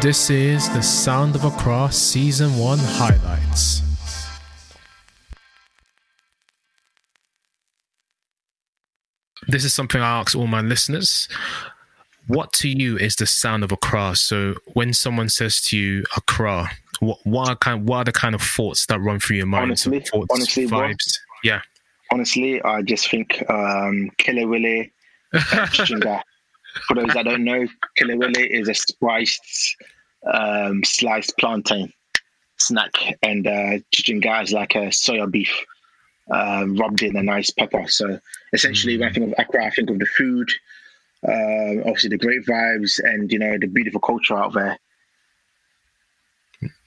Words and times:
This 0.00 0.30
is 0.30 0.68
the 0.68 0.80
Sound 0.80 1.34
of 1.34 1.44
Accra 1.44 1.90
Season 1.90 2.56
1 2.56 2.78
highlights. 2.78 3.82
This 9.48 9.64
is 9.64 9.74
something 9.74 10.00
I 10.00 10.20
ask 10.20 10.36
all 10.36 10.46
my 10.46 10.60
listeners. 10.60 11.28
What 12.28 12.52
to 12.54 12.68
you 12.68 12.96
is 12.96 13.16
the 13.16 13.26
sound 13.26 13.64
of 13.64 13.72
a 13.72 13.74
Accra? 13.74 14.14
So 14.14 14.54
when 14.74 14.92
someone 14.92 15.28
says 15.28 15.60
to 15.62 15.76
you 15.76 16.04
Accra, 16.16 16.70
what 17.00 17.18
what 17.24 17.48
are 17.48 17.56
kind 17.56 17.88
what 17.88 17.96
are 17.98 18.04
the 18.04 18.12
kind 18.12 18.36
of 18.36 18.40
thoughts 18.40 18.86
that 18.86 19.00
run 19.00 19.18
through 19.18 19.38
your 19.38 19.46
mind? 19.46 19.64
Honestly, 19.64 19.98
thoughts, 19.98 20.28
honestly, 20.30 20.66
bro. 20.66 20.78
vibes. 20.78 21.18
Yeah. 21.42 21.62
Honestly, 22.12 22.62
I 22.62 22.82
just 22.82 23.10
think 23.10 23.42
um, 23.50 24.12
Kelewele. 24.18 24.92
For 26.86 26.94
those 26.94 27.14
that 27.14 27.24
don't 27.24 27.44
know, 27.44 27.66
Kelewele 27.98 28.46
is 28.48 28.68
a 28.68 28.74
spiced 28.74 29.76
um, 30.32 30.82
sliced 30.84 31.36
plantain 31.38 31.92
snack, 32.58 32.92
and 33.22 33.46
uh, 33.46 33.78
Jinga 33.94 34.42
is 34.42 34.52
like 34.52 34.74
a 34.74 34.88
soya 34.88 35.30
beef 35.30 35.64
um, 36.30 36.76
rubbed 36.76 37.02
in 37.02 37.16
a 37.16 37.22
nice 37.22 37.50
pepper. 37.50 37.86
So 37.88 38.20
essentially, 38.52 38.98
when 38.98 39.08
I 39.08 39.12
think 39.12 39.26
of 39.26 39.34
Accra, 39.38 39.66
I 39.66 39.70
think 39.70 39.90
of 39.90 39.98
the 39.98 40.06
food, 40.06 40.50
uh, 41.26 41.80
obviously 41.88 42.10
the 42.10 42.18
great 42.18 42.44
vibes, 42.46 43.00
and 43.02 43.30
you 43.32 43.38
know 43.38 43.56
the 43.58 43.66
beautiful 43.66 44.00
culture 44.00 44.36
out 44.36 44.52
there. 44.52 44.78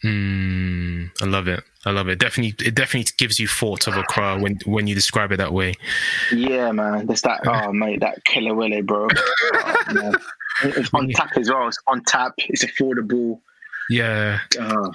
Mm, 0.04 1.10
I 1.22 1.26
love 1.26 1.48
it. 1.48 1.64
I 1.86 1.90
love 1.92 2.08
it. 2.10 2.20
Definitely, 2.20 2.66
it 2.68 2.76
definitely 2.76 3.12
gives 3.18 3.40
you 3.40 3.48
thoughts 3.48 3.88
of 3.88 3.98
Accra 3.98 4.38
when 4.40 4.60
when 4.66 4.86
you 4.88 4.94
describe 4.94 5.32
it 5.32 5.38
that 5.38 5.52
way. 5.54 5.74
Yeah, 6.32 6.72
man. 6.72 7.08
There's 7.08 7.22
that. 7.24 7.42
Oh, 7.48 7.74
mate, 7.74 8.02
that 8.02 8.24
Kelewele, 8.26 8.86
bro. 8.86 9.08
Oh. 9.94 10.14
It's 10.64 10.94
on 10.94 11.10
tap 11.10 11.32
as 11.38 11.50
well. 11.50 11.68
It's 11.68 11.78
on 11.88 12.04
tap. 12.04 12.34
It's 12.38 12.64
affordable. 12.64 13.40
Yeah, 13.90 14.40
Oh, 14.60 14.92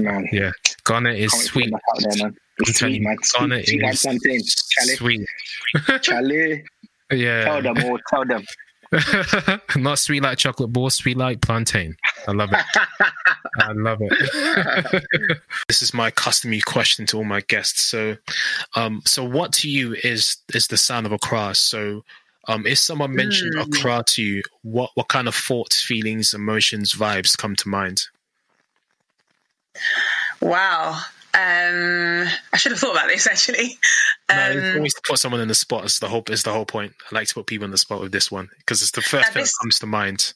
man. 0.00 0.28
yeah. 0.32 0.50
Ghana 0.84 1.10
is 1.12 1.32
sweet. 1.32 1.70
there. 1.70 2.32
It's 2.58 2.78
sweet, 2.78 3.00
man. 3.02 3.16
Ghana 3.38 3.62
Sweet, 3.64 4.20
is. 4.26 4.54
Charlie. 4.70 4.96
sweet. 4.96 5.26
Charlie. 6.02 6.64
Tell 7.10 7.18
Yeah, 7.18 7.60
them 7.60 7.76
all. 7.84 7.98
Tell 8.10 8.24
them. 8.26 8.44
not 9.76 9.98
sweet 9.98 10.22
like 10.22 10.38
chocolate 10.38 10.72
ball, 10.72 10.90
sweet 10.90 11.16
like 11.16 11.40
plantain. 11.40 11.96
I 12.26 12.32
love 12.32 12.50
it. 12.52 12.58
I 13.60 13.72
love 13.72 13.98
it. 14.00 15.40
this 15.68 15.82
is 15.82 15.92
my 15.92 16.10
customary 16.10 16.60
question 16.60 17.06
to 17.06 17.18
all 17.18 17.24
my 17.24 17.40
guests. 17.42 17.84
So, 17.84 18.16
um, 18.76 19.02
so 19.04 19.24
what 19.24 19.52
to 19.54 19.70
you 19.70 19.94
is 19.94 20.36
is 20.54 20.66
the 20.68 20.76
sound 20.76 21.06
of 21.06 21.12
a 21.12 21.16
Accra? 21.16 21.54
So, 21.54 22.04
um, 22.46 22.66
if 22.66 22.78
someone 22.78 23.14
mentioned 23.14 23.54
Mm. 23.54 23.66
Accra 23.66 24.04
to 24.08 24.22
you, 24.22 24.42
what 24.62 24.90
what 24.94 25.08
kind 25.08 25.28
of 25.28 25.34
thoughts, 25.34 25.82
feelings, 25.82 26.32
emotions, 26.32 26.94
vibes 26.94 27.36
come 27.36 27.56
to 27.56 27.68
mind? 27.68 28.04
Wow. 30.40 31.00
Um, 31.34 32.26
I 32.52 32.56
should 32.56 32.72
have 32.72 32.80
thought 32.80 32.92
about 32.96 33.08
this 33.08 33.26
actually. 33.26 33.78
No, 34.30 34.50
Um, 34.70 34.76
always 34.76 34.94
to 34.94 35.00
put 35.06 35.18
someone 35.18 35.40
in 35.40 35.48
the 35.48 35.54
spot. 35.54 35.84
Is 35.84 35.98
the 35.98 36.08
whole 36.08 36.24
is 36.28 36.42
the 36.42 36.52
whole 36.52 36.64
point. 36.66 36.94
I 37.10 37.14
like 37.14 37.28
to 37.28 37.34
put 37.34 37.46
people 37.46 37.64
in 37.66 37.70
the 37.70 37.78
spot 37.78 38.00
with 38.00 38.12
this 38.12 38.30
one 38.30 38.48
because 38.58 38.82
it's 38.82 38.90
the 38.92 39.02
first 39.02 39.32
thing 39.32 39.42
this- 39.42 39.52
that 39.52 39.58
comes 39.62 39.78
to 39.80 39.86
mind. 39.86 40.34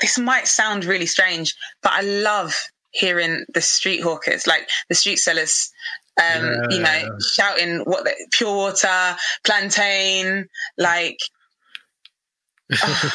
this 0.00 0.16
might 0.18 0.46
sound 0.46 0.84
really 0.84 1.06
strange, 1.06 1.54
but 1.82 1.92
I 1.92 2.02
love 2.02 2.56
hearing 2.92 3.44
the 3.52 3.60
street 3.60 4.00
hawkers, 4.00 4.46
like 4.46 4.68
the 4.88 4.94
street 4.94 5.16
sellers, 5.18 5.70
um, 6.22 6.70
you 6.70 6.78
know, 6.80 7.18
shouting 7.34 7.80
what 7.80 8.04
the, 8.04 8.14
pure 8.30 8.54
water, 8.54 9.16
plantain, 9.44 10.48
like 10.78 11.18
oh, 12.82 13.10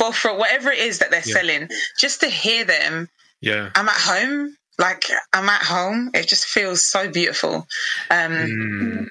Bofra, 0.00 0.36
whatever 0.38 0.70
it 0.72 0.78
is 0.78 0.98
that 1.00 1.10
they're 1.10 1.22
Yeah. 1.24 1.34
selling. 1.34 1.68
Just 1.98 2.20
to 2.20 2.28
hear 2.28 2.64
them, 2.64 3.08
Yeah. 3.40 3.70
I'm 3.74 3.88
at 3.88 3.94
home. 3.96 4.56
Like 4.78 5.04
I'm 5.32 5.48
at 5.48 5.62
home. 5.62 6.10
It 6.14 6.28
just 6.28 6.46
feels 6.46 6.84
so 6.84 7.10
beautiful. 7.10 7.66
Um, 8.10 8.32
Mm. 8.32 9.08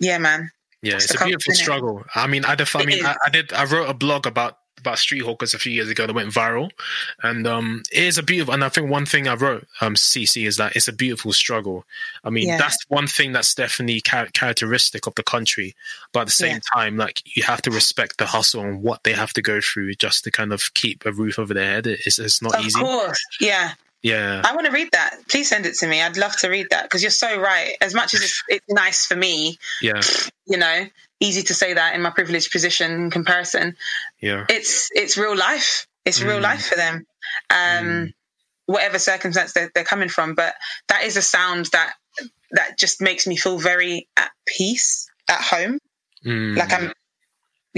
Yeah, 0.00 0.18
man. 0.18 0.50
Yeah, 0.82 0.94
It's 0.94 1.10
it's 1.10 1.20
a 1.20 1.24
beautiful 1.24 1.54
struggle. 1.54 2.04
I 2.14 2.26
mean, 2.28 2.44
I, 2.44 2.54
def- 2.54 2.76
I 2.76 2.84
mean. 2.84 3.04
I, 3.04 3.16
I 3.24 3.30
did. 3.30 3.52
I 3.52 3.64
wrote 3.64 3.88
a 3.90 3.94
blog 3.94 4.26
about 4.26 4.58
about 4.78 4.96
street 5.00 5.22
hawkers 5.22 5.54
a 5.54 5.58
few 5.58 5.72
years 5.72 5.88
ago 5.88 6.06
that 6.06 6.12
went 6.14 6.30
viral, 6.32 6.70
and 7.24 7.48
um, 7.48 7.82
it 7.90 8.04
is 8.04 8.16
a 8.16 8.22
beautiful. 8.22 8.54
And 8.54 8.62
I 8.62 8.68
think 8.68 8.88
one 8.88 9.06
thing 9.06 9.26
I 9.26 9.34
wrote, 9.34 9.66
um, 9.80 9.96
CC, 9.96 10.46
is 10.46 10.56
that 10.58 10.76
it's 10.76 10.86
a 10.86 10.92
beautiful 10.92 11.32
struggle. 11.32 11.84
I 12.22 12.30
mean, 12.30 12.46
Yeah. 12.46 12.58
that's 12.58 12.76
one 12.86 13.08
thing 13.08 13.32
that's 13.32 13.56
definitely 13.56 14.00
char- 14.02 14.28
characteristic 14.28 15.08
of 15.08 15.16
the 15.16 15.24
country. 15.24 15.74
But 16.12 16.20
at 16.20 16.26
the 16.26 16.32
same 16.32 16.52
Yeah. 16.52 16.60
time, 16.72 16.96
like 16.96 17.22
you 17.36 17.42
have 17.42 17.60
to 17.62 17.72
respect 17.72 18.18
the 18.18 18.26
hustle 18.26 18.60
and 18.62 18.80
what 18.80 19.02
they 19.02 19.14
have 19.14 19.32
to 19.32 19.42
go 19.42 19.60
through 19.60 19.94
just 19.94 20.22
to 20.24 20.30
kind 20.30 20.52
of 20.52 20.72
keep 20.74 21.04
a 21.04 21.10
roof 21.10 21.40
over 21.40 21.52
their 21.54 21.72
head. 21.72 21.86
It's, 21.88 22.20
it's 22.20 22.40
not 22.40 22.54
Of 22.54 22.66
easy. 22.66 22.78
course. 22.78 23.20
Yeah. 23.40 23.72
Yeah, 24.02 24.42
I 24.44 24.54
want 24.54 24.66
to 24.66 24.72
read 24.72 24.88
that. 24.92 25.16
Please 25.28 25.48
send 25.48 25.66
it 25.66 25.74
to 25.78 25.86
me. 25.88 26.00
I'd 26.00 26.16
love 26.16 26.36
to 26.38 26.48
read 26.48 26.68
that 26.70 26.84
because 26.84 27.02
you're 27.02 27.10
so 27.10 27.38
right. 27.40 27.72
As 27.80 27.94
much 27.94 28.14
as 28.14 28.20
it's, 28.22 28.42
it's 28.48 28.66
nice 28.68 29.04
for 29.06 29.16
me, 29.16 29.58
yeah, 29.82 30.00
you 30.46 30.56
know, 30.56 30.86
easy 31.20 31.42
to 31.42 31.54
say 31.54 31.74
that 31.74 31.94
in 31.96 32.02
my 32.02 32.10
privileged 32.10 32.52
position 32.52 32.92
in 32.92 33.10
comparison. 33.10 33.76
yeah. 34.20 34.44
It's 34.48 34.88
it's 34.92 35.16
real 35.18 35.36
life. 35.36 35.86
It's 36.04 36.22
real 36.22 36.38
Mm. 36.38 36.42
life 36.42 36.66
for 36.66 36.76
them. 36.76 37.06
Um, 37.50 37.56
Mm. 37.86 38.12
Whatever 38.66 38.98
circumstance 38.98 39.52
they're, 39.54 39.70
they're 39.74 39.82
coming 39.84 40.10
from, 40.10 40.34
but 40.34 40.54
that 40.88 41.02
is 41.04 41.16
a 41.16 41.22
sound 41.22 41.66
that 41.72 41.94
that 42.52 42.78
just 42.78 43.00
makes 43.00 43.26
me 43.26 43.36
feel 43.36 43.58
very 43.58 44.08
at 44.16 44.30
peace 44.46 45.08
at 45.28 45.40
home. 45.40 45.78
Mm. 46.24 46.56
Like 46.56 46.72
I'm. 46.72 46.92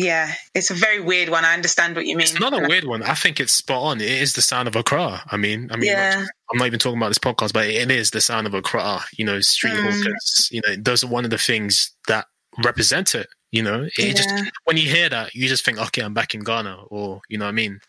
Yeah, 0.03 0.33
it's 0.55 0.71
a 0.71 0.75
very 0.75 0.99
weird 1.01 1.29
one. 1.29 1.45
I 1.45 1.53
understand 1.55 1.95
what 1.95 2.07
you 2.07 2.17
mean. 2.17 2.23
It's 2.23 2.41
not 2.41 2.53
a 2.55 2.67
weird 2.67 2.85
one. 2.85 3.03
I 3.03 3.15
think 3.15 3.39
it's 3.39 3.53
spot 3.53 3.83
on. 3.83 4.01
It 4.01 4.11
is 4.11 4.33
the 4.35 4.41
sound 4.43 4.67
of 4.69 4.75
Accra. 4.77 5.23
I 5.31 5.37
mean, 5.37 5.69
I 5.73 5.77
mean, 5.77 5.91
Yeah. 5.91 6.25
I'm 6.51 6.59
not 6.59 6.67
even 6.67 6.79
talking 6.79 6.99
about 6.99 7.09
this 7.09 7.19
podcast, 7.19 7.53
but 7.53 7.67
it 7.67 7.91
is 7.91 8.11
the 8.11 8.21
sound 8.21 8.47
of 8.47 8.55
Accra. 8.55 9.05
You 9.19 9.25
know, 9.25 9.41
street 9.41 9.75
Mm. 9.75 9.83
hawkers. 9.83 10.49
You 10.51 10.63
know, 10.67 10.77
those 10.79 11.05
are 11.05 11.09
one 11.09 11.25
of 11.25 11.31
the 11.31 11.39
things 11.39 11.91
that 12.09 12.27
represent 12.65 13.15
it. 13.15 13.29
You 13.53 13.63
know, 13.65 13.89
it 13.99 14.17
just 14.17 14.31
when 14.65 14.77
you 14.77 14.89
hear 14.89 15.09
that, 15.09 15.35
you 15.35 15.49
just 15.49 15.65
think, 15.65 15.79
okay, 15.79 16.03
I'm 16.03 16.15
back 16.15 16.35
in 16.35 16.45
Ghana, 16.45 16.85
or 16.89 17.21
you 17.29 17.37
know 17.37 17.47
what 17.47 17.51
I 17.51 17.53
mean. 17.53 17.81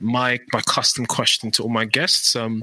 My 0.00 0.40
my 0.52 0.62
custom 0.62 1.04
question 1.04 1.50
to 1.52 1.64
all 1.64 1.68
my 1.68 1.84
guests. 1.84 2.34
Um, 2.34 2.62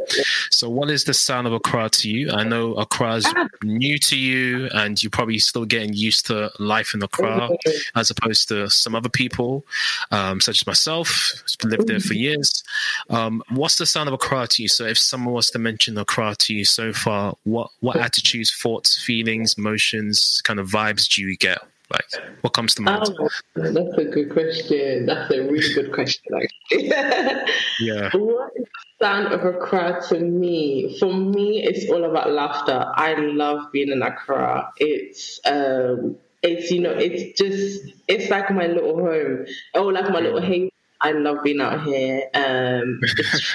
so 0.50 0.70
what 0.70 0.90
is 0.90 1.04
the 1.04 1.14
sound 1.14 1.46
of 1.46 1.54
Accra 1.54 1.90
to 1.90 2.10
you? 2.10 2.32
I 2.32 2.44
know 2.44 2.74
Accra 2.74 3.16
is 3.16 3.34
new 3.64 4.00
to 4.00 4.18
you, 4.18 4.68
and 4.74 5.02
you're 5.02 5.12
probably 5.12 5.40
still 5.40 5.66
getting 5.66 5.94
used 5.94 6.26
to 6.28 6.52
life 6.60 6.94
in 6.94 7.04
Accra 7.04 7.50
as 7.96 8.10
opposed 8.10 8.48
to 8.50 8.70
some 8.70 8.96
other 8.96 9.10
people, 9.10 9.64
um, 10.12 10.42
such 10.42 10.62
as 10.62 10.68
myself, 10.68 11.34
who's 11.44 11.58
lived 11.64 11.88
there 11.88 12.00
for 12.00 12.16
years. 12.16 12.64
Um, 13.10 13.44
what's 13.50 13.78
the 13.78 13.86
sound 13.86 14.10
of 14.10 14.14
Accra 14.14 14.48
to 14.48 14.64
you? 14.64 14.68
So, 14.68 14.86
if 14.86 14.98
someone 14.98 15.34
was 15.34 15.52
to 15.52 15.60
mention 15.60 15.98
Accra 15.98 16.36
to 16.40 16.54
you 16.54 16.66
so 16.66 16.94
far, 16.94 17.36
what 17.44 17.70
what 17.80 17.98
attitudes, 17.98 18.52
thoughts, 18.52 19.02
feelings, 19.04 19.56
emotions, 19.58 20.42
kind 20.44 20.60
of 20.60 20.68
vibes 20.68 21.08
do 21.08 21.22
you 21.22 21.38
get? 21.38 21.60
Like, 21.92 22.06
what 22.42 22.54
comes 22.54 22.76
to 22.76 22.84
mind? 22.84 23.04
Oh, 23.20 23.30
that's 23.56 23.98
a 23.98 24.06
good 24.06 24.32
question. 24.32 25.08
That's 25.08 25.32
a 25.34 25.42
really 25.42 25.74
good 25.74 25.92
question, 25.92 26.24
actually. 26.36 26.88
yeah, 27.80 28.10
what 28.14 28.52
is 28.56 28.66
the 29.00 29.06
sound 29.06 29.34
of 29.34 29.44
Accra 29.44 30.02
to 30.10 30.20
me? 30.20 30.98
For 31.00 31.12
me, 31.12 31.64
it's 31.64 31.90
all 31.90 32.04
about 32.04 32.32
laughter. 32.32 32.86
I 32.96 33.16
love 33.16 33.72
being 33.72 33.90
in 33.90 34.04
Accra. 34.04 34.70
It's 34.78 35.40
um, 35.46 36.18
it's 36.44 36.70
you 36.70 36.82
know, 36.82 36.92
it's 36.92 37.40
just 37.40 37.92
it's 38.08 38.30
like 38.30 38.52
my 38.52 38.68
little 38.68 39.00
home. 39.00 39.46
Oh, 39.74 39.88
like 39.88 40.10
my 40.12 40.20
little 40.20 40.42
haven. 40.42 40.70
I 41.02 41.14
love 41.14 41.38
being 41.44 41.62
out 41.62 41.86
here. 41.86 42.30
Um, 42.34 43.00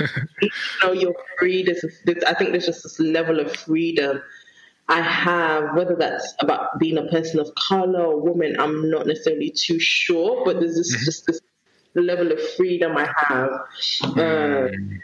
you 0.40 0.50
know, 0.82 0.92
you're 0.92 1.14
free. 1.38 1.62
There's, 1.62 1.84
a, 1.84 1.88
there's, 2.06 2.24
I 2.24 2.32
think 2.32 2.52
there's 2.52 2.64
just 2.66 2.82
this 2.82 2.98
level 2.98 3.38
of 3.38 3.54
freedom 3.54 4.22
I 4.88 5.00
have, 5.00 5.74
whether 5.74 5.96
that's 5.96 6.34
about 6.40 6.78
being 6.78 6.98
a 6.98 7.06
person 7.06 7.40
of 7.40 7.54
color 7.54 8.04
or 8.04 8.20
woman, 8.20 8.56
I'm 8.58 8.90
not 8.90 9.06
necessarily 9.06 9.50
too 9.50 9.80
sure, 9.80 10.44
but 10.44 10.60
there's 10.60 10.76
this, 10.76 11.04
just 11.04 11.26
this 11.26 11.40
level 11.94 12.32
of 12.32 12.40
freedom 12.54 12.96
I 12.96 13.08
have 13.16 13.50
um, 14.18 15.00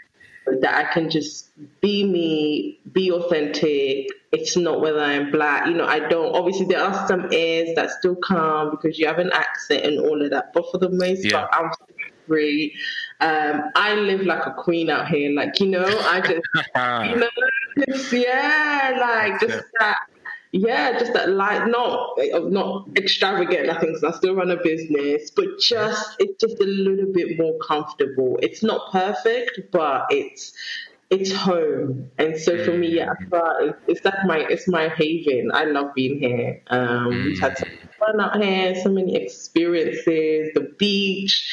that 0.61 0.75
I 0.75 0.93
can 0.93 1.09
just 1.09 1.51
be 1.81 2.05
me, 2.05 2.79
be 2.93 3.11
authentic. 3.11 4.09
It's 4.33 4.57
not 4.57 4.81
whether 4.81 5.01
I'm 5.01 5.31
black, 5.31 5.67
you 5.67 5.75
know, 5.75 5.87
I 5.87 6.01
don't, 6.01 6.37
obviously, 6.37 6.67
there 6.67 6.83
are 6.83 7.09
some 7.09 7.29
airs 7.33 7.71
that 7.75 7.91
still 7.91 8.17
come 8.17 8.71
because 8.71 8.99
you 8.99 9.07
have 9.07 9.19
an 9.19 9.33
accent 9.33 9.85
and 9.85 9.99
all 9.99 10.23
of 10.23 10.31
that, 10.31 10.53
but 10.53 10.71
for 10.71 10.79
the 10.79 10.91
most 10.91 11.25
Yeah. 11.25 11.47
part, 11.47 11.51
I'm 11.53 11.71
free. 12.29 12.77
Um, 13.21 13.71
I 13.75 13.95
live 13.95 14.23
like 14.23 14.47
a 14.47 14.53
queen 14.53 14.91
out 14.91 15.09
here, 15.09 15.33
like, 15.33 15.59
you 15.59 15.69
know, 15.69 15.85
I 15.85 16.21
just, 16.21 16.43
you 17.11 17.17
know, 17.17 17.29
just, 17.39 17.50
yeah, 18.13 18.97
like 19.01 19.41
just 19.41 19.55
Yeah. 19.55 19.61
that, 19.81 19.97
yeah, 20.53 20.99
just 20.99 21.13
that 21.13 21.29
light, 21.31 21.67
not 21.69 22.19
not 22.51 22.89
extravagant. 22.97 23.67
Nothing. 23.67 23.93
'cause 23.95 24.05
I 24.05 24.11
still 24.13 24.35
run 24.35 24.51
a 24.51 24.57
business, 24.63 25.31
but 25.31 25.59
just 25.61 26.17
it's 26.21 26.41
just 26.41 26.61
a 26.61 26.65
little 26.67 27.13
bit 27.13 27.39
more 27.39 27.57
comfortable. 27.59 28.39
It's 28.43 28.63
not 28.63 28.91
perfect, 28.93 29.61
but 29.71 30.07
it's 30.11 30.53
it's 31.11 31.33
home. 31.33 32.09
And 32.19 32.37
so 32.39 32.65
for 32.65 32.73
me, 32.73 32.89
yeah, 32.89 33.13
is- 33.63 33.75
it's 33.89 34.05
like 34.05 34.25
my 34.27 34.39
it's 34.49 34.69
my 34.69 34.89
haven. 34.89 35.51
I 35.53 35.65
love 35.65 35.95
being 35.95 36.19
here. 36.21 36.63
Um, 36.69 37.09
We've 37.25 37.41
had 37.41 37.59
some 37.59 37.69
fun 37.99 38.21
out 38.21 38.43
here, 38.43 38.75
so 38.77 38.91
many 38.91 39.17
experiences, 39.17 40.51
the 40.55 40.73
beach. 40.79 41.49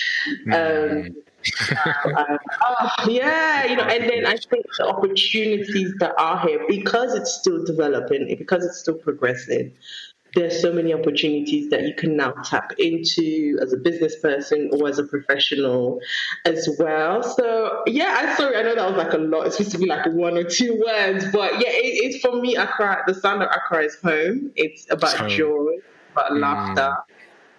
Um, 0.54 1.16
um, 2.16 2.38
oh, 2.62 2.90
yeah, 3.08 3.66
you 3.66 3.76
know, 3.76 3.84
and 3.84 4.10
then 4.10 4.26
I 4.26 4.38
think 4.38 4.66
the 4.78 4.88
opportunities 4.88 5.94
that 6.00 6.14
are 6.18 6.40
here 6.40 6.66
because 6.68 7.14
it's 7.14 7.34
still 7.34 7.64
developing, 7.64 8.36
because 8.38 8.66
it's 8.66 8.80
still 8.80 8.96
progressing. 8.96 9.74
There's 10.36 10.62
so 10.62 10.72
many 10.72 10.94
opportunities 10.94 11.70
that 11.70 11.84
you 11.84 11.96
can 11.96 12.16
now 12.16 12.32
tap 12.44 12.74
into 12.78 13.58
as 13.62 13.74
a 13.74 13.78
business 13.78 14.20
person 14.20 14.70
or 14.74 14.88
as 14.88 15.00
a 15.00 15.04
professional 15.04 16.00
as 16.46 16.70
well. 16.78 17.24
So 17.24 17.84
yeah, 17.88 18.14
I'm 18.20 18.36
sorry, 18.36 18.58
I 18.58 18.62
know 18.62 18.76
that 18.76 18.88
was 18.88 18.98
like 18.98 19.14
a 19.14 19.18
lot. 19.18 19.48
It's 19.48 19.58
supposed 19.58 19.72
to 19.72 19.80
be 19.80 19.88
like 19.88 20.06
one 20.08 20.38
or 20.38 20.44
two 20.44 20.84
words, 20.86 21.26
but 21.32 21.54
yeah, 21.54 21.70
it, 21.70 22.14
it's 22.14 22.20
for 22.24 22.40
me. 22.40 22.56
Accra, 22.56 23.04
the 23.08 23.16
sound 23.16 23.42
of 23.42 23.50
Accra 23.50 23.86
is 23.86 23.96
home. 23.96 24.52
It's 24.56 24.86
about 24.92 25.14
home. 25.14 25.30
joy, 25.30 25.78
about 26.12 26.32
mm. 26.32 26.42
laughter 26.42 26.98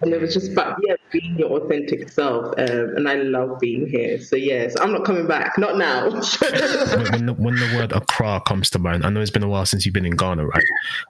and 0.00 0.12
it 0.12 0.20
was 0.20 0.34
just 0.34 0.52
about 0.52 0.78
yeah 0.86 0.94
being 1.10 1.36
your 1.38 1.50
authentic 1.60 2.08
self 2.08 2.46
um, 2.58 2.96
and 2.96 3.08
i 3.08 3.14
love 3.14 3.58
being 3.58 3.86
here. 3.86 4.20
So 4.20 4.36
yes 4.36 4.76
i'm 4.80 4.92
not 4.92 5.04
coming 5.04 5.26
back. 5.26 5.58
Not 5.58 5.76
now. 5.76 6.08
When, 7.10 7.26
the, 7.26 7.34
when 7.36 7.54
the 7.54 7.72
word 7.76 7.92
accra 7.92 8.40
comes 8.46 8.70
to 8.70 8.78
mind 8.78 9.04
i 9.04 9.10
know 9.10 9.20
it's 9.20 9.30
been 9.30 9.42
a 9.42 9.48
while 9.48 9.66
since 9.66 9.84
you've 9.84 9.94
been 9.94 10.06
in 10.06 10.16
ghana 10.16 10.46
right? 10.46 10.64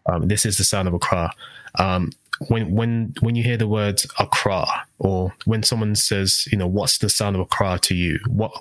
Um, 0.07 0.29
this 0.29 0.45
is 0.47 0.59
the 0.59 0.65
sound 0.65 0.89
of 0.89 0.95
accra. 0.95 1.33
Um, 1.79 2.11
when 2.49 2.73
when 2.73 3.15
when 3.21 3.35
you 3.35 3.43
hear 3.43 3.57
the 3.57 3.67
words 3.67 4.07
accra 4.19 4.65
or 4.99 5.35
when 5.45 5.63
someone 5.63 5.95
says 5.95 6.47
you 6.51 6.59
know 6.59 6.67
what's 6.67 6.99
the 6.99 7.09
sound 7.09 7.37
of 7.37 7.43
accra 7.43 7.79
to 7.83 7.95
you? 7.95 8.19
What 8.29 8.53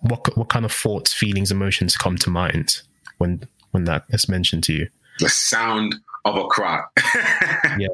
what 0.00 0.36
what 0.36 0.48
kind 0.48 0.64
of 0.64 0.72
thoughts 0.72 1.12
feelings 1.12 1.50
emotions 1.50 1.96
come 1.96 2.16
to 2.18 2.30
mind 2.30 2.82
when 3.18 3.48
when 3.70 3.84
that 3.84 4.04
is 4.10 4.28
mentioned 4.28 4.64
to 4.64 4.72
you? 4.72 4.88
The 5.18 5.28
sound 5.28 5.94
of 6.24 6.36
Accra. 6.36 6.88
yeah. 7.78 7.88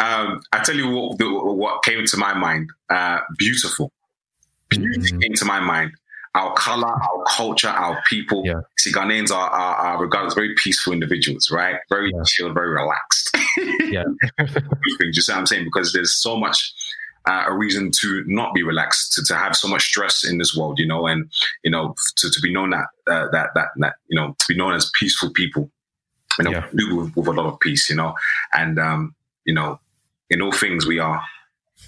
Um, 0.00 0.40
I 0.52 0.60
tell 0.60 0.76
you 0.76 0.90
what, 0.90 1.18
the, 1.18 1.28
what 1.30 1.82
came 1.84 2.04
to 2.04 2.16
my 2.16 2.34
mind. 2.34 2.70
Uh, 2.88 3.20
beautiful. 3.38 3.92
Beauty 4.68 5.12
mm. 5.12 5.22
came 5.22 5.34
to 5.34 5.44
my 5.44 5.60
mind. 5.60 5.92
Our 6.34 6.54
color, 6.54 6.88
our 6.88 7.24
culture, 7.28 7.68
our 7.68 8.00
people. 8.08 8.42
Yeah. 8.46 8.60
See, 8.78 8.92
Ghanaians 8.92 9.30
are, 9.30 9.50
are, 9.50 9.74
are 9.76 10.00
regarded 10.00 10.28
as 10.28 10.34
very 10.34 10.54
peaceful 10.54 10.92
individuals, 10.92 11.50
right? 11.50 11.76
Very 11.90 12.12
yeah. 12.14 12.22
chill, 12.24 12.52
very 12.52 12.70
relaxed. 12.70 13.36
yeah. 13.90 14.04
you 14.38 15.12
see 15.12 15.32
what 15.32 15.38
I'm 15.38 15.46
saying? 15.46 15.64
Because 15.64 15.92
there's 15.92 16.16
so 16.16 16.36
much 16.36 16.72
uh, 17.26 17.44
a 17.48 17.52
reason 17.52 17.90
to 18.00 18.24
not 18.26 18.54
be 18.54 18.62
relaxed, 18.62 19.12
to, 19.14 19.24
to 19.24 19.34
have 19.34 19.56
so 19.56 19.68
much 19.68 19.82
stress 19.82 20.24
in 20.24 20.38
this 20.38 20.56
world, 20.56 20.78
you 20.78 20.86
know, 20.86 21.06
and 21.06 21.30
you 21.64 21.70
know, 21.70 21.94
to, 22.16 22.30
to 22.30 22.40
be 22.40 22.52
known 22.52 22.70
that 22.70 22.86
uh, 23.08 23.28
that 23.32 23.50
that 23.54 23.68
that 23.76 23.94
you 24.08 24.16
know, 24.16 24.34
to 24.38 24.44
be 24.48 24.56
known 24.56 24.72
as 24.72 24.90
peaceful 24.98 25.30
people, 25.30 25.70
you 26.38 26.44
know, 26.44 26.50
yeah. 26.50 26.66
with, 26.72 27.14
with, 27.16 27.26
a 27.26 27.32
lot 27.32 27.46
of 27.46 27.60
peace, 27.60 27.90
you 27.90 27.96
know, 27.96 28.14
and 28.52 28.78
um, 28.78 29.14
you 29.44 29.52
know, 29.52 29.78
in 30.30 30.40
all 30.40 30.52
things 30.52 30.86
we 30.86 30.98
are 30.98 31.20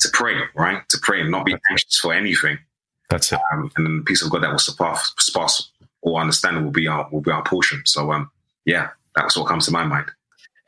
to 0.00 0.08
pray, 0.12 0.34
right? 0.54 0.86
To 0.88 0.98
pray 1.02 1.20
and 1.20 1.30
not 1.30 1.46
be 1.46 1.56
anxious 1.70 1.98
for 1.98 2.12
anything. 2.12 2.58
That's 3.08 3.32
it. 3.32 3.40
Um, 3.52 3.70
and 3.76 3.86
then 3.86 3.96
the 3.98 4.04
peace 4.04 4.24
of 4.24 4.30
God 4.30 4.42
that 4.42 4.50
will 4.50 4.58
surpass, 4.58 5.12
surpass 5.18 5.70
all 6.02 6.18
understanding 6.18 6.64
will 6.64 6.72
be 6.72 6.88
our 6.88 7.08
will 7.10 7.20
be 7.20 7.30
our 7.30 7.42
portion. 7.42 7.82
So 7.84 8.12
um, 8.12 8.30
yeah, 8.64 8.88
that's 9.14 9.36
what 9.36 9.46
comes 9.46 9.66
to 9.66 9.72
my 9.72 9.84
mind. 9.84 10.10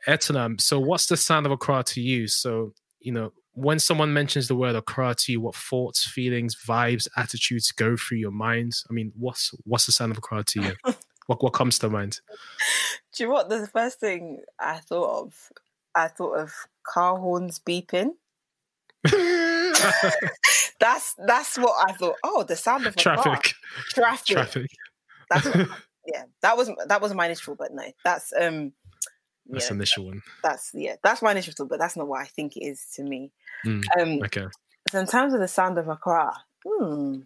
Etanam, 0.07 0.61
so 0.61 0.79
what's 0.79 1.07
the 1.07 1.17
sound 1.17 1.45
of 1.45 1.51
Accra 1.51 1.83
to 1.83 2.01
you? 2.01 2.27
So, 2.27 2.73
you 2.99 3.11
know, 3.11 3.33
when 3.53 3.79
someone 3.79 4.13
mentions 4.13 4.47
the 4.47 4.55
word 4.55 4.75
Accra 4.75 5.15
to 5.15 5.31
you, 5.31 5.41
what 5.41 5.55
thoughts, 5.55 6.05
feelings, 6.05 6.55
vibes, 6.55 7.07
attitudes 7.17 7.71
go 7.71 7.95
through 7.97 8.19
your 8.19 8.31
mind? 8.31 8.73
I 8.89 8.93
mean, 8.93 9.11
what's 9.17 9.51
what's 9.63 9.85
the 9.85 9.91
sound 9.91 10.11
of 10.11 10.19
Accra 10.19 10.43
to 10.43 10.61
you? 10.61 10.73
what 11.25 11.41
what 11.41 11.53
comes 11.53 11.79
to 11.79 11.89
mind? 11.89 12.19
Do 13.13 13.23
you 13.23 13.29
know 13.29 13.35
what 13.35 13.49
the 13.49 13.67
first 13.67 13.99
thing 13.99 14.41
I 14.59 14.77
thought 14.77 15.23
of? 15.23 15.33
I 15.95 16.09
thought 16.09 16.37
of 16.37 16.53
car 16.85 17.17
horns 17.17 17.59
beeping. 17.59 18.11
that's 20.79 21.15
that's 21.25 21.57
what 21.57 21.89
I 21.89 21.93
thought. 21.93 22.15
Oh, 22.23 22.43
the 22.43 22.55
sound 22.55 22.87
of 22.87 22.95
traffic. 22.95 23.23
Car. 23.23 23.41
Traffic. 23.89 24.25
Traffic. 24.35 24.71
That's 25.29 25.45
what, 25.45 25.69
yeah. 26.07 26.23
That 26.41 26.57
was 26.57 26.71
that 26.87 27.01
was 27.01 27.13
my 27.13 27.25
initial, 27.25 27.55
but 27.55 27.73
no, 27.73 27.83
that's 28.03 28.33
um. 28.39 28.73
That's 29.47 29.69
yeah, 29.69 29.75
initial 29.75 30.05
one. 30.07 30.23
That's 30.41 30.71
yeah. 30.73 30.95
That's 31.03 31.21
my 31.21 31.31
initial, 31.31 31.67
but 31.67 31.77
that's 31.77 31.95
not 31.95 32.07
what 32.07 32.21
I 32.21 32.25
think 32.25 32.57
it 32.57 32.65
is 32.65 32.83
to 32.95 33.03
me. 33.03 33.31
Mm, 33.63 33.83
um, 33.99 34.23
okay. 34.23 34.47
So 34.89 34.99
in 34.99 35.05
terms 35.05 35.35
of 35.35 35.39
the 35.39 35.47
sound 35.47 35.77
of 35.77 35.87
Accra, 35.87 36.33
hmm, 36.65 37.19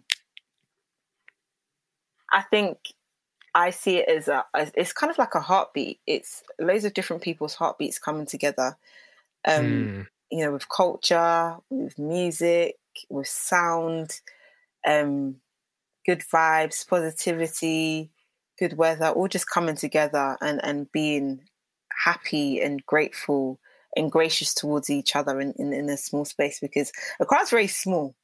I 2.30 2.42
think 2.42 2.76
I 3.54 3.70
see 3.70 3.98
it 3.98 4.08
as 4.08 4.28
a 4.28 4.44
it's 4.74 4.92
kind 4.92 5.10
of 5.10 5.18
like 5.18 5.34
a 5.34 5.40
heartbeat. 5.40 6.00
It's 6.06 6.42
loads 6.58 6.84
of 6.84 6.94
different 6.94 7.22
people's 7.22 7.54
heartbeats 7.54 7.98
coming 7.98 8.26
together. 8.26 8.76
Um, 9.46 9.64
mm. 9.64 10.06
you 10.30 10.44
know, 10.44 10.52
with 10.52 10.68
culture, 10.68 11.56
with 11.70 11.98
music, 11.98 12.76
with 13.08 13.28
sound, 13.28 14.20
um, 14.86 15.36
good 16.06 16.22
vibes, 16.32 16.86
positivity, 16.86 18.10
good 18.58 18.76
weather, 18.76 19.08
all 19.08 19.28
just 19.28 19.48
coming 19.48 19.76
together 19.76 20.36
and, 20.40 20.60
and 20.62 20.90
being 20.92 21.40
happy 22.04 22.60
and 22.60 22.84
grateful 22.86 23.58
and 23.96 24.12
gracious 24.12 24.54
towards 24.54 24.90
each 24.90 25.16
other 25.16 25.40
in, 25.40 25.52
in, 25.58 25.72
in 25.72 25.88
a 25.88 25.96
small 25.96 26.24
space 26.24 26.60
because 26.60 26.92
the 27.18 27.26
crowd's 27.26 27.50
very 27.50 27.66
small. 27.66 28.14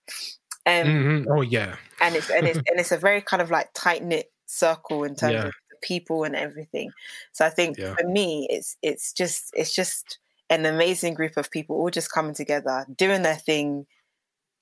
Um, 0.65 0.87
mm-hmm. 0.87 1.31
Oh 1.31 1.43
yeah, 1.43 1.77
and 2.01 2.17
it's 2.17 2.31
and 2.31 2.47
it's 2.47 2.59
and 2.69 2.81
it's 2.81 2.93
a 2.93 2.97
very 2.97 3.21
kind 3.21 3.41
of 3.41 3.51
like 3.51 3.71
tight 3.75 4.03
knit 4.03 4.31
circle 4.47 5.05
in 5.05 5.15
terms 5.15 5.35
yeah. 5.35 5.47
of 5.47 5.53
people 5.83 6.25
and 6.25 6.35
everything. 6.35 6.91
So 7.33 7.45
I 7.47 7.51
think 7.51 7.79
yeah. 7.79 7.95
for 7.95 8.09
me, 8.09 8.47
it's 8.51 8.77
it's 8.83 9.13
just 9.13 9.51
it's 9.55 9.75
just 9.75 10.19
an 10.51 10.67
amazing 10.67 11.15
group 11.15 11.37
of 11.37 11.51
people 11.51 11.77
all 11.77 11.91
just 11.91 12.13
coming 12.13 12.35
together, 12.35 12.87
doing 12.97 13.23
their 13.23 13.37
thing, 13.37 13.87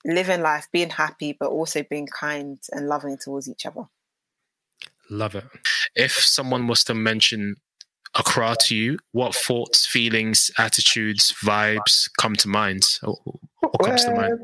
living 0.03 0.41
life, 0.41 0.67
being 0.71 0.89
happy, 0.89 1.35
but 1.39 1.49
also 1.49 1.83
being 1.89 2.07
kind 2.07 2.59
and 2.71 2.87
loving 2.87 3.17
towards 3.17 3.49
each 3.49 3.65
other. 3.65 3.85
Love 5.09 5.35
it. 5.35 5.45
If 5.95 6.13
someone 6.13 6.67
was 6.67 6.83
to 6.85 6.93
mention 6.93 7.57
Accra 8.17 8.55
to 8.61 8.75
you, 8.75 8.97
what 9.11 9.35
thoughts, 9.35 9.85
feelings, 9.85 10.49
attitudes, 10.57 11.33
vibes 11.43 12.09
come 12.17 12.35
to 12.37 12.47
mind? 12.47 12.83
What 13.59 13.83
comes 13.83 14.05
to 14.05 14.13
mind? 14.13 14.39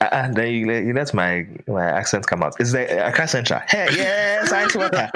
And 0.00 0.12
uh, 0.12 0.16
uh, 0.16 0.32
then 0.32 0.52
you, 0.52 0.70
you 0.70 0.92
let 0.92 1.14
my 1.14 1.46
my 1.66 1.86
accent 1.86 2.26
come 2.26 2.42
out. 2.42 2.54
Is 2.60 2.72
the 2.72 3.02
uh, 3.02 3.08
Accra 3.08 3.26
Central? 3.26 3.60
Hey, 3.66 3.88
yes, 3.92 4.52
I 4.52 4.68
see 4.68 4.78
what 4.78 4.92
that. 4.92 5.14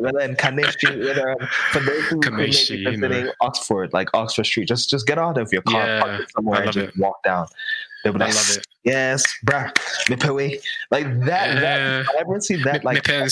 Whether 0.00 0.20
in 0.20 0.34
Kaneshie, 0.34 0.98
whether 0.98 1.36
for 1.70 1.80
those 1.80 2.04
who 2.06 2.20
Kaneshie, 2.20 2.86
are 2.86 2.90
visiting 2.90 3.30
Oxford, 3.40 3.92
like 3.92 4.08
Oxford 4.14 4.44
Street, 4.44 4.66
just 4.66 4.90
just 4.90 5.06
get 5.06 5.18
out 5.18 5.38
of 5.38 5.52
your 5.52 5.62
car, 5.62 5.86
yeah, 5.86 6.00
park 6.00 6.30
somewhere, 6.30 6.62
and 6.62 6.72
just 6.72 6.88
it. 6.88 6.98
walk 6.98 7.22
down. 7.22 7.46
They'll 8.02 8.12
be 8.12 8.20
like, 8.20 8.34
yes, 8.84 9.24
bruh, 9.44 9.70
me 10.08 10.60
Like 10.90 11.20
that, 11.24 11.56
uh, 11.56 11.60
that 11.60 12.06
I 12.08 12.20
ever 12.20 12.40
see 12.40 12.62
that 12.62 12.84
like 12.84 13.06
yeah. 13.08 13.26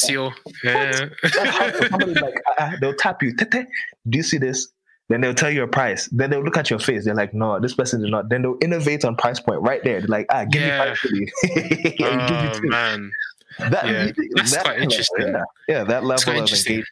somebody 1.89 2.15
like 2.15 2.35
uh, 2.59 2.73
they'll 2.81 2.95
tap 2.95 3.23
you. 3.23 3.35
Tete, 3.37 3.67
do 4.09 4.19
you 4.19 4.23
see 4.23 4.39
this? 4.39 4.69
Then 5.09 5.21
they'll 5.21 5.35
tell 5.35 5.51
you 5.51 5.63
a 5.63 5.69
price. 5.69 6.09
Then 6.09 6.31
they'll 6.31 6.43
look 6.43 6.57
at 6.57 6.69
your 6.69 6.81
face. 6.81 7.05
They're 7.05 7.15
like, 7.15 7.33
no, 7.33 7.61
this 7.61 7.75
person 7.75 8.03
did 8.03 8.11
not. 8.11 8.29
Then 8.29 8.43
they'll 8.43 8.59
innovate 8.61 9.05
on 9.05 9.15
price 9.17 9.39
point 9.39 9.61
right 9.61 9.83
there. 9.85 10.01
They're 10.01 10.09
like, 10.09 10.27
ah, 10.31 10.45
give 10.45 10.63
yeah. 10.63 10.79
me 10.79 10.89
five 10.89 10.99
for 10.99 11.09
you. 11.15 11.27
oh, 12.03 12.27
give 12.29 12.45
you 12.45 12.61
two. 12.61 12.69
man. 12.69 13.13
That, 13.59 13.87
yeah. 13.87 14.13
That's 14.35 14.53
that, 14.53 14.65
quite 14.65 14.81
interesting. 14.81 15.29
Yeah, 15.29 15.45
yeah 15.69 15.85
that 15.85 16.05
level 16.05 16.33
of 16.33 16.39
engagement. 16.39 16.85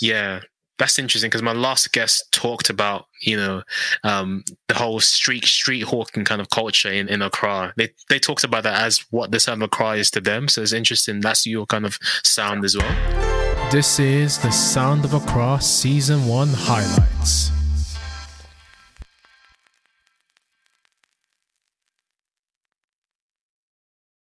Yeah, 0.00 0.40
that's 0.78 0.98
interesting 0.98 1.28
because 1.28 1.42
my 1.42 1.52
last 1.52 1.92
guest 1.92 2.30
talked 2.32 2.70
about 2.70 3.06
you 3.20 3.36
know 3.36 3.62
um, 4.04 4.44
the 4.68 4.74
whole 4.74 5.00
street 5.00 5.44
street 5.44 5.82
hawking 5.82 6.24
kind 6.24 6.40
of 6.40 6.50
culture 6.50 6.90
in, 6.90 7.08
in 7.08 7.22
Accra. 7.22 7.72
They 7.76 7.90
they 8.08 8.18
talked 8.18 8.44
about 8.44 8.64
that 8.64 8.82
as 8.82 9.04
what 9.10 9.30
the 9.30 9.40
sound 9.40 9.62
of 9.62 9.66
Accra 9.66 9.92
is 9.92 10.10
to 10.12 10.20
them. 10.20 10.48
So 10.48 10.62
it's 10.62 10.72
interesting. 10.72 11.20
That's 11.20 11.46
your 11.46 11.66
kind 11.66 11.86
of 11.86 11.98
sound 12.24 12.64
as 12.64 12.76
well. 12.76 13.32
This 13.70 13.98
is 13.98 14.38
the 14.38 14.50
Sound 14.50 15.06
of 15.06 15.14
Accra 15.14 15.58
Season 15.62 16.26
1 16.26 16.48
highlights. 16.48 17.61